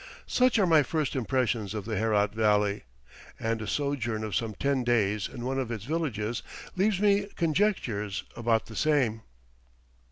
[0.25, 2.85] Such are my first impressions of the Herat Valley,
[3.39, 6.41] and a sojourn of some ten days in one of its villages
[6.75, 9.21] leaves my conjectures about the same.